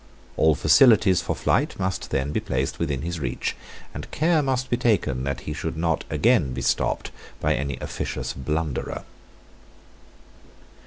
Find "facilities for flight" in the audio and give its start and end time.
0.55-1.77